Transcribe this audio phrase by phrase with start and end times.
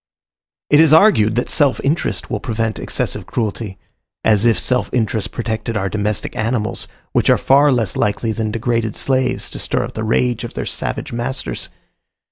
[0.71, 3.77] It is argued that self interest will prevent excessive cruelty;
[4.25, 8.95] as if self interest protected our domestic animals, which are far less likely than degraded
[8.95, 11.69] slaves, to stir up the rage of their savage masters.